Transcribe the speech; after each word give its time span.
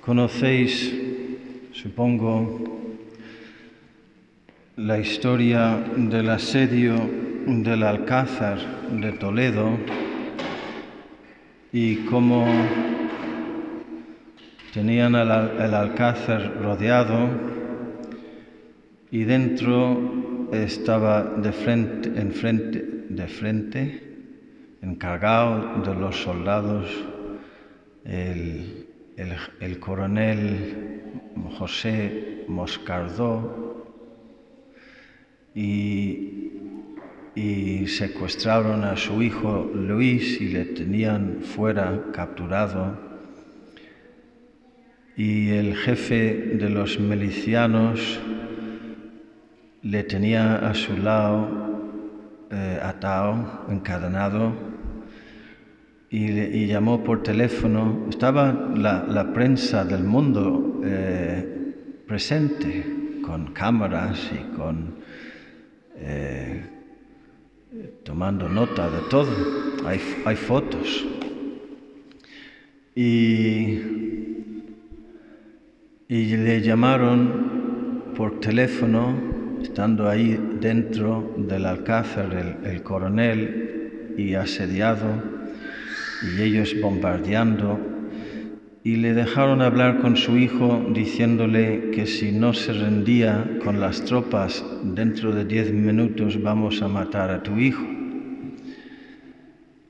Conocéis, 0.00 0.94
supongo, 1.72 2.58
la 4.76 4.98
historia 4.98 5.76
del 5.94 6.30
asedio 6.30 6.94
del 7.46 7.82
Alcázar 7.82 8.58
de 8.92 9.12
Toledo 9.12 9.76
y 11.70 11.96
cómo 12.06 12.46
tenían 14.72 15.16
el, 15.16 15.30
Alcázar 15.30 16.56
rodeado 16.62 17.28
y 19.10 19.24
dentro 19.24 20.48
estaba 20.50 21.24
de 21.24 21.52
frente, 21.52 22.08
en 22.18 22.32
frente, 22.32 23.04
de 23.10 23.28
frente, 23.28 24.02
encargado 24.80 25.82
de 25.82 25.94
los 25.94 26.16
soldados, 26.16 26.88
el, 28.06 28.79
el, 29.20 29.36
el 29.60 29.78
coronel 29.78 31.02
José 31.58 32.44
Moscardó 32.48 33.86
y, 35.54 36.52
y 37.34 37.86
secuestraron 37.86 38.84
a 38.84 38.96
su 38.96 39.22
hijo 39.22 39.70
Luis 39.74 40.40
y 40.40 40.48
le 40.48 40.64
tenían 40.64 41.40
fuera 41.42 42.06
capturado. 42.12 43.10
Y 45.16 45.50
el 45.50 45.76
jefe 45.76 46.56
de 46.58 46.70
los 46.70 46.98
milicianos 46.98 48.18
le 49.82 50.02
tenía 50.04 50.56
a 50.56 50.72
su 50.72 50.96
lado 50.96 51.70
eh, 52.50 52.80
atado, 52.82 53.66
encadenado, 53.68 54.69
y, 56.10 56.66
llamó 56.66 57.04
por 57.04 57.22
teléfono. 57.22 58.06
Estaba 58.10 58.52
la, 58.74 59.32
prensa 59.32 59.84
del 59.84 60.02
mundo 60.02 60.80
eh, 60.84 61.74
presente, 62.06 63.20
con 63.22 63.52
cámaras 63.52 64.30
y 64.32 64.56
con... 64.56 64.96
Eh, 65.96 66.66
tomando 68.02 68.48
nota 68.48 68.90
de 68.90 68.98
todo. 69.08 69.30
Hay, 69.86 70.00
hay 70.24 70.36
fotos. 70.36 71.06
Y, 72.96 73.78
y 76.08 76.36
le 76.36 76.60
llamaron 76.60 78.12
por 78.16 78.40
teléfono, 78.40 79.14
estando 79.62 80.08
ahí 80.08 80.36
dentro 80.60 81.34
del 81.36 81.66
alcázar, 81.66 82.58
el 82.64 82.82
coronel 82.82 84.14
y 84.18 84.34
asediado, 84.34 85.39
y 86.22 86.42
ellos 86.42 86.74
bombardeando, 86.80 87.78
y 88.82 88.96
le 88.96 89.12
dejaron 89.12 89.60
hablar 89.60 90.00
con 90.00 90.16
su 90.16 90.38
hijo 90.38 90.86
diciéndole 90.94 91.90
que 91.90 92.06
si 92.06 92.32
no 92.32 92.54
se 92.54 92.72
rendía 92.72 93.58
con 93.62 93.78
las 93.78 94.04
tropas 94.04 94.64
dentro 94.82 95.32
de 95.32 95.44
diez 95.44 95.70
minutos 95.70 96.42
vamos 96.42 96.80
a 96.80 96.88
matar 96.88 97.30
a 97.30 97.42
tu 97.42 97.58
hijo. 97.58 97.84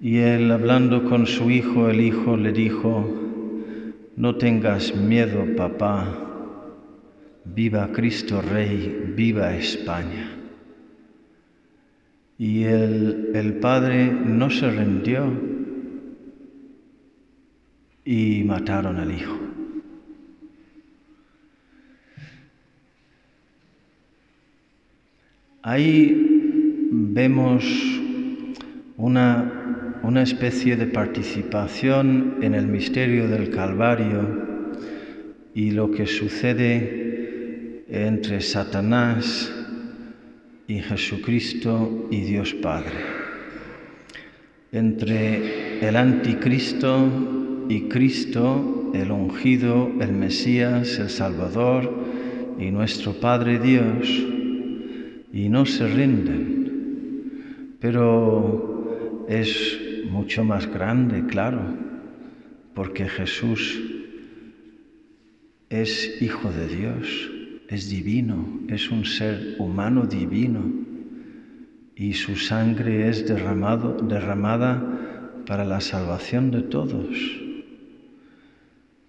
Y 0.01 0.17
él 0.19 0.51
hablando 0.51 1.05
con 1.05 1.27
su 1.27 1.51
hijo, 1.51 1.89
el 1.89 2.01
hijo 2.01 2.37
le 2.37 2.53
dijo, 2.53 3.07
no 4.17 4.37
tengas 4.37 4.97
miedo, 4.97 5.45
papá, 5.57 6.09
viva 7.45 7.91
Cristo 7.93 8.43
Rey, 8.43 9.13
viva 9.15 9.55
España. 9.55 10.31
Y 12.39 12.65
el, 12.65 13.31
el 13.35 13.55
padre 13.55 14.11
no 14.11 14.49
se 14.51 14.71
rindió 14.71 15.50
y 18.05 18.43
mataron 18.45 18.97
al 18.99 19.13
hijo. 19.13 19.39
Ahí 25.63 26.89
vemos 26.91 27.65
una, 28.97 29.99
una, 30.03 30.23
especie 30.23 30.77
de 30.77 30.87
participación 30.87 32.39
en 32.41 32.55
el 32.55 32.67
misterio 32.67 33.29
del 33.29 33.51
Calvario 33.51 34.49
y 35.55 35.73
lo 35.73 35.91
que 35.91 36.07
sucede 36.07 37.85
entre 37.89 38.41
Satanás 38.41 39.53
y 40.67 40.79
Jesucristo 40.81 42.09
y 42.11 42.23
Dios 42.23 42.55
Padre, 42.55 42.99
entre 44.73 45.87
el 45.87 45.97
anticristo 45.97 47.40
y 47.71 47.83
Cristo, 47.83 48.91
el 48.95 49.13
ungido, 49.13 49.93
el 50.01 50.11
Mesías, 50.13 50.99
el 50.99 51.09
Salvador 51.09 51.89
y 52.59 52.73
nuestro 52.73 53.13
Padre 53.13 53.61
Dios, 53.61 54.09
y 55.33 55.49
no 55.49 55.65
se 55.65 55.87
rinden. 55.87 57.77
Pero 57.79 59.25
es 59.29 59.79
mucho 60.11 60.43
más 60.43 60.67
grande, 60.67 61.27
claro, 61.27 61.63
porque 62.75 63.09
Jesús 63.09 63.81
es 65.69 66.21
Hijo 66.21 66.51
de 66.51 66.67
Dios, 66.67 67.31
es 67.69 67.89
divino, 67.89 68.63
es 68.67 68.91
un 68.91 69.05
ser 69.05 69.55
humano 69.61 70.07
divino, 70.07 70.73
y 71.95 72.15
su 72.15 72.35
sangre 72.35 73.09
es 73.09 73.29
derramado, 73.29 73.97
derramada 73.97 75.45
para 75.47 75.65
la 75.65 75.81
salvación 75.81 76.51
de 76.51 76.63
todos. 76.63 77.50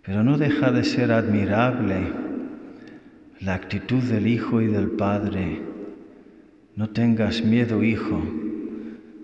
Pero 0.03 0.23
no 0.23 0.37
deja 0.37 0.71
de 0.71 0.83
ser 0.83 1.11
admirable 1.11 2.11
la 3.39 3.53
actitud 3.53 4.01
del 4.01 4.25
Hijo 4.25 4.61
y 4.61 4.67
del 4.67 4.91
Padre. 4.91 5.61
No 6.75 6.89
tengas 6.89 7.43
miedo, 7.43 7.83
Hijo, 7.83 8.19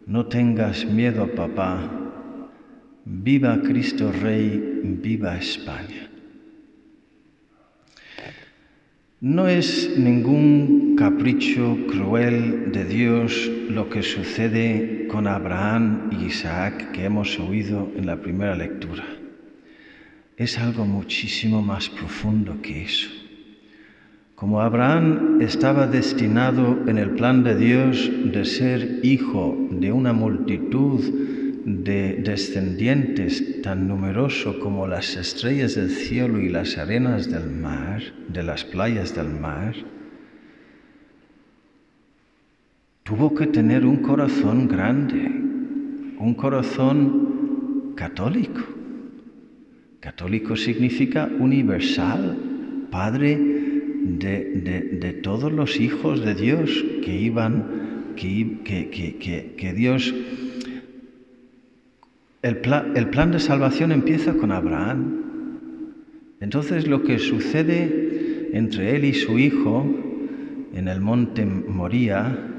no 0.06 0.28
tengas 0.28 0.86
miedo, 0.86 1.28
papá. 1.36 1.80
Viva 3.06 3.60
Cristo 3.62 4.12
Rey, 4.12 4.82
viva 5.02 5.38
España. 5.38 6.12
No 9.20 9.48
es 9.48 9.98
ningún 9.98 10.96
capricho 10.96 11.76
cruel 11.88 12.72
de 12.72 12.86
Dios 12.86 13.50
lo 13.70 13.90
que 13.90 14.04
sucede 14.04 15.08
con 15.08 15.26
Abraham 15.26 16.12
y 16.12 16.26
Isaac 16.26 16.92
que 16.92 17.06
hemos 17.06 17.40
oído 17.40 17.90
en 17.96 18.06
la 18.06 18.18
primera 18.18 18.56
lectura 18.56 19.04
es 20.38 20.60
algo 20.60 20.86
muchísimo 20.86 21.64
más 21.64 21.90
profundo 21.90 22.62
que 22.62 22.84
eso. 22.84 23.10
Como 24.36 24.62
Abraham 24.62 25.42
estaba 25.42 25.88
destinado 25.88 26.88
en 26.88 27.00
el 27.00 27.10
plan 27.16 27.44
de 27.44 27.58
Dios 27.58 28.12
de 28.24 28.46
ser 28.46 29.00
hijo 29.02 29.58
de 29.72 29.92
una 29.92 30.14
multitud 30.14 31.04
de 31.66 32.22
descendientes 32.24 33.64
tan 33.64 33.88
numeroso 33.88 34.60
como 34.60 34.86
las 34.86 35.16
estrellas 35.16 35.74
del 35.74 35.90
cielo 35.90 36.40
y 36.40 36.50
las 36.50 36.78
arenas 36.78 37.32
del 37.32 37.50
mar, 37.50 38.04
de 38.30 38.44
las 38.44 38.64
playas 38.64 39.16
del 39.16 39.30
mar, 39.30 39.74
tuvo 43.02 43.34
que 43.34 43.48
tener 43.48 43.88
un 43.88 43.98
corazón 43.98 44.68
grande, 44.68 45.32
un 46.20 46.36
corazón 46.36 47.94
católico. 47.96 48.77
Católico 50.08 50.56
significa 50.56 51.30
universal, 51.38 52.38
Padre 52.90 53.36
de, 53.36 54.46
de, 54.64 54.82
de, 55.02 55.12
todos 55.12 55.52
los 55.52 55.82
hijos 55.82 56.24
de 56.24 56.34
Dios 56.34 56.72
que 57.04 57.14
iban, 57.14 58.14
que, 58.16 58.60
que, 58.64 58.90
que, 58.90 59.56
que 59.58 59.74
Dios... 59.74 60.16
El, 62.42 62.56
plan, 62.60 62.94
el 62.96 63.10
plan 63.10 63.34
de 63.34 63.42
salvación 63.42 63.92
empieza 63.92 64.34
con 64.36 64.54
Abraham. 64.54 65.24
Entonces 66.40 66.88
lo 66.88 67.04
que 67.04 67.20
sucede 67.20 68.52
entre 68.54 68.96
él 68.96 69.04
y 69.04 69.14
su 69.14 69.38
hijo 69.38 69.86
en 70.74 70.88
el 70.88 71.02
monte 71.02 71.46
Moría 71.46 72.57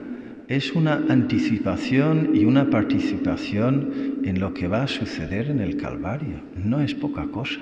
es 0.48 0.72
una 0.72 1.04
anticipación 1.10 2.30
y 2.34 2.46
una 2.46 2.70
participación 2.70 4.22
en 4.24 4.40
lo 4.40 4.54
que 4.54 4.66
va 4.66 4.82
a 4.82 4.88
suceder 4.88 5.50
en 5.50 5.60
el 5.60 5.76
Calvario. 5.76 6.40
No 6.56 6.80
es 6.80 6.94
poca 6.94 7.26
cosa. 7.26 7.60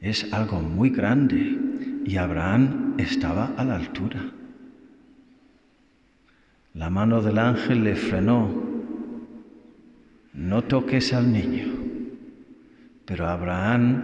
Es 0.00 0.30
algo 0.32 0.60
muy 0.60 0.90
grande 0.90 1.58
y 2.04 2.16
Abraham 2.16 2.94
estaba 2.98 3.54
a 3.56 3.64
la 3.64 3.76
altura. 3.76 4.30
La 6.74 6.90
mano 6.90 7.22
del 7.22 7.38
ángel 7.38 7.82
le 7.82 7.96
frenó. 7.96 8.62
No 10.34 10.62
toques 10.64 11.14
al 11.14 11.32
niño. 11.32 11.64
Pero 13.06 13.26
Abraham 13.26 14.02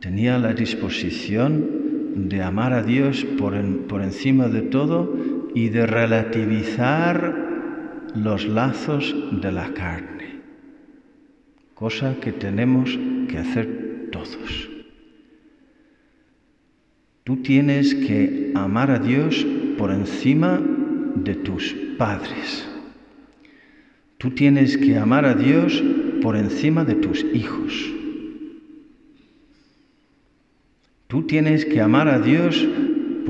tenía 0.00 0.38
la 0.38 0.54
disposición 0.54 1.80
de 2.14 2.42
amar 2.42 2.72
a 2.72 2.82
Dios 2.82 3.24
por, 3.38 3.54
en, 3.54 3.86
por 3.86 4.02
encima 4.02 4.48
de 4.48 4.62
todo 4.62 5.19
y 5.54 5.68
de 5.68 5.86
relativizar 5.86 7.50
los 8.14 8.46
lazos 8.46 9.14
de 9.40 9.52
la 9.52 9.72
carne, 9.72 10.40
cosa 11.74 12.16
que 12.20 12.32
tenemos 12.32 12.98
que 13.28 13.38
hacer 13.38 14.08
todos. 14.10 14.68
Tú 17.24 17.36
tienes 17.42 17.94
que 17.94 18.52
amar 18.54 18.90
a 18.90 18.98
Dios 18.98 19.46
por 19.78 19.92
encima 19.92 20.60
de 21.14 21.34
tus 21.34 21.74
padres. 21.96 22.66
Tú 24.18 24.30
tienes 24.32 24.76
que 24.76 24.96
amar 24.96 25.24
a 25.24 25.34
Dios 25.34 25.82
por 26.20 26.36
encima 26.36 26.84
de 26.84 26.94
tus 26.94 27.24
hijos. 27.32 27.92
Tú 31.06 31.26
tienes 31.26 31.64
que 31.64 31.80
amar 31.80 32.08
a 32.08 32.18
Dios 32.18 32.66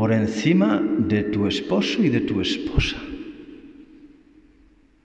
por 0.01 0.13
encima 0.13 0.83
de 1.09 1.25
tu 1.25 1.47
esposo 1.47 2.03
y 2.03 2.09
de 2.09 2.23
tu 2.23 2.41
esposa. 2.41 2.97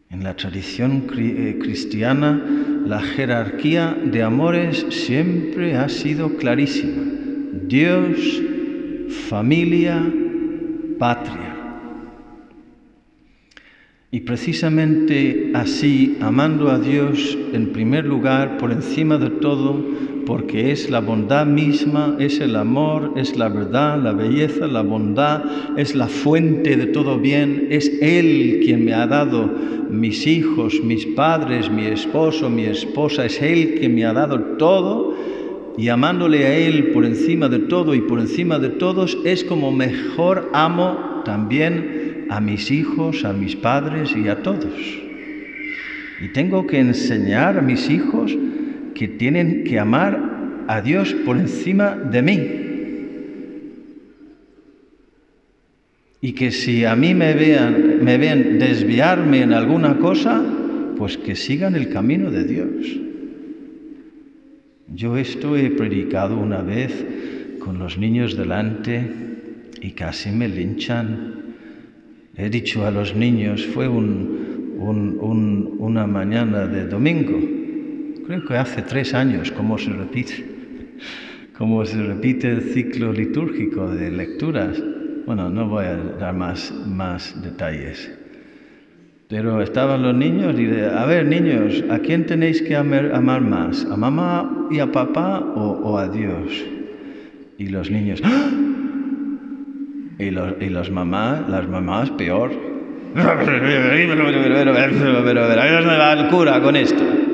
En 0.10 0.24
la 0.24 0.38
tradición 0.38 1.08
eh, 1.18 1.58
cristiana, 1.60 2.42
la 2.86 3.02
jerarquía 3.02 3.94
de 4.06 4.24
amores 4.24 4.86
siempre 4.92 5.76
ha 5.76 5.90
sido 5.90 6.38
clarísima. 6.38 7.04
Dios, 7.68 8.42
familia, 9.28 10.02
patria. 10.98 11.58
Y 14.12 14.22
precisamente 14.22 15.52
así, 15.56 16.18
amando 16.22 16.72
a 16.72 16.80
Dios 16.80 17.38
en 17.52 17.74
primer 17.74 18.06
lugar, 18.06 18.58
por 18.58 18.72
encima 18.72 19.18
de 19.18 19.30
todo, 19.30 20.15
porque 20.26 20.72
es 20.72 20.90
la 20.90 21.00
bondad 21.00 21.46
misma, 21.46 22.16
es 22.20 22.40
el 22.40 22.56
amor, 22.56 23.14
es 23.16 23.38
la 23.38 23.50
verdad, 23.50 24.02
la 24.02 24.12
belleza, 24.12 24.68
la 24.68 24.82
bondad, 24.82 25.44
es 25.78 25.96
la 25.96 26.08
fuente 26.08 26.76
de 26.76 26.88
todo 26.88 27.20
bien, 27.20 27.68
es 27.70 27.92
Él 28.02 28.62
quien 28.64 28.84
me 28.86 28.94
ha 28.94 29.08
dado 29.08 29.52
mis 29.90 30.26
hijos, 30.26 30.82
mis 30.84 31.06
padres, 31.06 31.70
mi 31.70 31.86
esposo, 31.86 32.50
mi 32.50 32.66
esposa, 32.66 33.26
es 33.26 33.42
Él 33.42 33.76
quien 33.80 33.96
me 33.96 34.06
ha 34.06 34.14
dado 34.14 34.40
todo, 34.58 35.16
y 35.78 35.90
amándole 35.90 36.46
a 36.46 36.58
Él 36.58 36.92
por 36.92 37.06
encima 37.06 37.50
de 37.50 37.60
todo 37.60 37.94
y 37.94 38.02
por 38.02 38.20
encima 38.20 38.60
de 38.60 38.70
todos, 38.70 39.18
es 39.26 39.44
como 39.44 39.72
mejor 39.72 40.50
amo 40.54 41.22
también 41.26 42.26
a 42.30 42.40
mis 42.40 42.72
hijos, 42.72 43.26
a 43.26 43.34
mis 43.34 43.56
padres 43.56 44.16
y 44.16 44.28
a 44.28 44.42
todos. 44.42 44.74
Y 46.22 46.30
tengo 46.30 46.66
que 46.66 46.80
enseñar 46.80 47.58
a 47.58 47.62
mis 47.62 47.90
hijos 47.90 48.36
que 48.96 49.08
tienen 49.08 49.64
que 49.64 49.80
amar 49.80 50.66
a 50.68 50.82
Dios 50.82 51.14
por 51.14 51.38
encima 51.38 51.96
de 51.96 52.22
mí. 52.22 52.52
Y 56.22 56.34
que 56.34 56.50
si 56.50 56.86
a 56.86 56.96
mí 56.96 57.14
me 57.14 57.34
vean, 57.34 58.04
me 58.04 58.18
ven 58.18 58.58
desviarme 58.58 59.44
en 59.44 59.54
alguna 59.54 60.00
cosa, 60.00 60.44
pues 60.98 61.18
que 61.18 61.36
sigan 61.36 61.76
el 61.76 61.90
camino 61.90 62.32
de 62.32 62.44
Dios. 62.46 63.00
Yo 64.96 65.18
esto 65.18 65.56
he 65.56 65.70
predicado 65.70 66.40
una 66.40 66.62
vez 66.62 67.06
con 67.60 67.78
los 67.78 68.00
niños 68.00 68.36
delante 68.36 69.08
y 69.82 69.92
casi 69.92 70.32
me 70.32 70.48
linchan 70.48 71.36
He 72.38 72.50
dicho 72.50 72.86
a 72.86 72.92
los 72.92 73.16
niños, 73.16 73.66
fue 73.66 73.88
una 73.88 76.06
mañana 76.06 76.68
de 76.68 76.86
domingo, 76.86 77.40
creo 78.26 78.44
que 78.46 78.58
hace 78.58 78.82
tres 78.82 79.14
años, 79.14 79.52
como 79.52 79.78
se 79.78 79.92
repite, 79.92 80.46
se 81.86 82.04
repite 82.04 82.52
el 82.52 82.62
ciclo 82.62 83.14
litúrgico 83.14 83.88
de 83.90 84.12
lecturas. 84.12 84.82
Bueno, 85.26 85.50
no 85.50 85.68
voy 85.68 85.86
a 85.86 85.96
dar 85.96 86.34
más, 86.34 86.74
más 86.88 87.42
detalles. 87.42 88.12
Pero 89.28 89.62
estaban 89.62 90.04
los 90.04 90.14
niños 90.14 90.60
y 90.60 90.66
de, 90.66 90.86
a 90.86 91.06
ver 91.06 91.26
niños, 91.26 91.84
¿a 91.90 92.00
quién 92.00 92.26
tenéis 92.26 92.62
que 92.62 92.76
amar, 92.76 93.42
más? 93.42 93.86
¿A 93.86 93.98
mamá 93.98 94.68
y 94.70 94.80
a 94.80 94.92
papá 94.92 95.40
o, 95.40 95.98
a 95.98 96.08
Dios? 96.10 96.64
Y 97.58 97.68
los 97.70 97.90
niños, 97.90 98.22
¡Ah! 98.24 98.50
Y, 100.20 100.30
los, 100.30 100.54
y 100.62 100.70
las 100.70 100.92
mamás, 100.92 101.50
las 101.50 101.68
mamás 101.68 102.12
peor. 102.12 102.52
Pero, 103.16 103.26
va 105.98 106.14
el 106.14 106.28
cura 106.28 106.62
con 106.62 106.76
esto. 106.76 107.25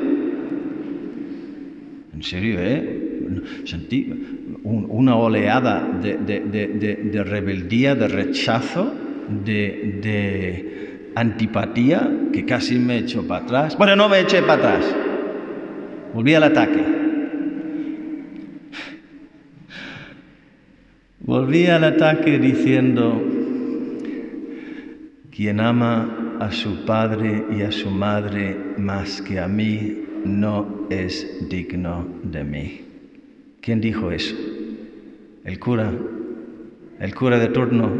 En 2.22 2.28
serio, 2.28 2.60
¿eh? 2.60 3.64
Sentí 3.64 4.08
una 4.62 5.16
oleada 5.16 5.90
de, 6.00 6.18
de, 6.18 6.38
de, 6.38 6.94
de, 7.02 7.24
rebeldía, 7.24 7.96
de 7.96 8.06
rechazo, 8.06 8.94
de, 9.44 11.10
antipatía 11.16 12.08
que 12.32 12.44
casi 12.44 12.78
me 12.78 12.98
echó 12.98 13.26
para 13.26 13.44
atrás. 13.44 13.76
Bueno, 13.76 13.96
no 13.96 14.08
me 14.08 14.20
eché 14.20 14.40
para 14.42 14.54
atrás. 14.54 14.94
Volví 16.14 16.32
al 16.34 16.44
ataque. 16.44 16.84
Volví 21.18 21.66
al 21.66 21.82
ataque 21.82 22.38
diciendo, 22.38 23.20
quien 25.32 25.58
ama 25.58 26.36
a 26.38 26.52
su 26.52 26.84
padre 26.84 27.46
y 27.50 27.62
a 27.62 27.72
su 27.72 27.90
madre 27.90 28.56
más 28.78 29.20
que 29.22 29.40
a 29.40 29.48
mí 29.48 30.02
no 30.24 30.86
es 30.90 31.48
digno 31.48 32.06
de 32.22 32.44
mí. 32.44 32.80
¿Quién 33.60 33.80
dijo 33.80 34.10
eso? 34.10 34.34
El 35.44 35.58
cura, 35.58 35.92
el 37.00 37.14
cura 37.14 37.38
de 37.38 37.48
turno, 37.48 37.90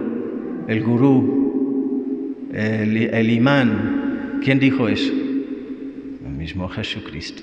el 0.68 0.82
gurú, 0.82 2.48
el, 2.52 3.30
imán. 3.30 4.40
¿Quién 4.42 4.58
dijo 4.58 4.88
eso? 4.88 5.12
El 5.12 6.32
mismo 6.32 6.68
Jesucristo. 6.68 7.42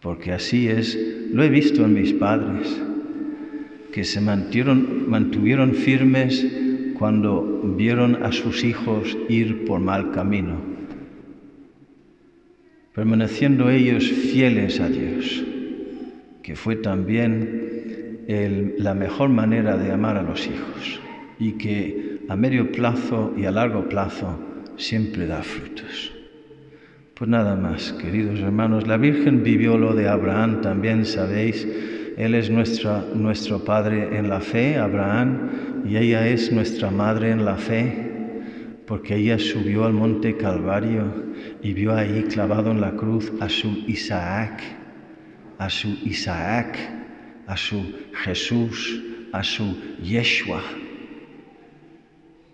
Porque 0.00 0.32
así 0.32 0.68
es, 0.68 0.98
lo 1.32 1.42
he 1.42 1.48
visto 1.48 1.84
en 1.84 1.94
mis 1.94 2.12
padres 2.12 2.80
que 3.92 4.04
se 4.04 4.20
mantuvieron 4.20 5.74
firmes 5.74 6.44
cuando 6.98 7.60
vieron 7.76 8.22
a 8.22 8.32
sus 8.32 8.64
hijos 8.64 9.16
ir 9.28 9.64
por 9.64 9.80
mal 9.80 10.10
camino, 10.10 10.56
permaneciendo 12.94 13.70
ellos 13.70 14.04
fieles 14.04 14.80
a 14.80 14.88
Dios, 14.88 15.42
que 16.42 16.54
fue 16.54 16.76
también 16.76 18.22
la 18.78 18.94
mejor 18.94 19.30
manera 19.30 19.76
de 19.76 19.92
amar 19.92 20.16
a 20.16 20.22
los 20.22 20.46
hijos 20.46 21.00
y 21.38 21.52
que 21.52 22.20
a 22.28 22.36
medio 22.36 22.70
plazo 22.70 23.34
y 23.36 23.46
a 23.46 23.50
largo 23.50 23.88
plazo 23.88 24.38
siempre 24.76 25.26
da 25.26 25.42
frutos. 25.42 26.12
Pues 27.14 27.28
nada 27.28 27.56
más, 27.56 27.92
queridos 27.92 28.38
hermanos, 28.40 28.86
la 28.86 28.96
Virgen 28.96 29.42
vivió 29.42 29.76
lo 29.76 29.94
de 29.94 30.08
Abraham 30.08 30.60
también, 30.62 31.04
sabéis, 31.04 31.66
él 32.16 32.34
es 32.34 32.48
nuestro 32.48 33.64
Padre 33.64 34.16
en 34.16 34.28
la 34.28 34.40
fe, 34.40 34.76
Abraham, 34.76 35.82
y 35.84 35.96
ella 35.96 36.28
es 36.28 36.52
nuestra 36.52 36.90
Madre 36.90 37.32
en 37.32 37.44
la 37.44 37.56
fe, 37.56 38.10
porque 38.86 39.16
ella 39.16 39.38
subió 39.38 39.84
al 39.84 39.92
monte 39.92 40.36
Calvario 40.36 41.23
y 41.64 41.72
vio 41.72 41.94
ahí 41.96 42.24
clavado 42.24 42.70
en 42.70 42.80
la 42.80 42.92
cruz 42.92 43.32
a 43.40 43.48
su 43.48 43.68
Isaac, 43.88 44.62
a 45.58 45.70
su 45.70 45.88
Isaac, 46.04 46.78
a 47.46 47.56
su 47.56 47.82
Jesús, 48.22 49.02
a 49.32 49.42
su 49.42 49.74
Yeshua. 50.02 50.60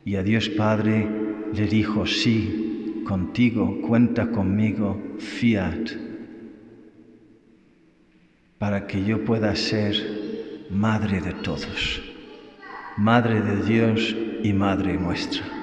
Y 0.04 0.14
a 0.14 0.22
Dios 0.22 0.48
Padre 0.48 1.08
le 1.52 1.66
dijo, 1.66 2.06
sí, 2.06 3.02
contigo, 3.04 3.80
cuenta 3.82 4.30
conmigo, 4.30 4.96
fiat 5.18 5.90
para 8.58 8.86
que 8.86 9.02
yo 9.02 9.24
pueda 9.24 9.56
ser 9.56 9.96
madre 10.70 11.20
de 11.20 11.32
todos, 11.32 12.00
madre 12.96 13.40
de 13.40 13.62
Dios 13.64 14.14
y 14.42 14.52
madre 14.52 14.98
nuestra. 14.98 15.59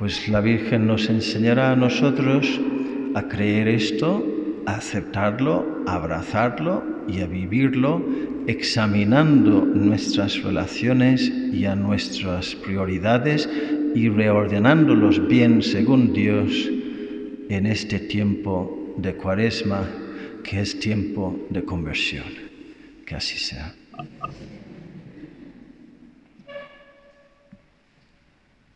Pues 0.00 0.28
la 0.30 0.40
Virgen 0.40 0.86
nos 0.86 1.10
enseñará 1.10 1.72
a 1.72 1.76
nosotros 1.76 2.58
a 3.14 3.28
creer 3.28 3.68
esto, 3.68 4.26
a 4.64 4.76
aceptarlo, 4.76 5.84
a 5.86 5.96
abrazarlo 5.96 6.82
y 7.06 7.20
a 7.20 7.26
vivirlo, 7.26 8.02
examinando 8.46 9.62
nuestras 9.62 10.42
relaciones 10.42 11.30
y 11.52 11.66
a 11.66 11.76
nuestras 11.76 12.54
prioridades 12.54 13.46
y 13.94 14.08
reordenándolos 14.08 15.28
bien 15.28 15.62
según 15.62 16.14
Dios 16.14 16.70
en 17.50 17.66
este 17.66 17.98
tiempo 17.98 18.94
de 18.96 19.12
cuaresma 19.16 19.86
que 20.42 20.62
es 20.62 20.80
tiempo 20.80 21.46
de 21.50 21.62
conversión. 21.62 22.24
Que 23.04 23.16
así 23.16 23.38
sea. 23.38 23.74